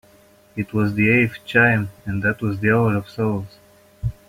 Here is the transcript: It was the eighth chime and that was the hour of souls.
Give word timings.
It 0.55 0.73
was 0.73 0.95
the 0.95 1.11
eighth 1.11 1.45
chime 1.45 1.91
and 2.07 2.23
that 2.23 2.41
was 2.41 2.59
the 2.59 2.71
hour 2.71 2.95
of 2.95 3.07
souls. 3.07 3.59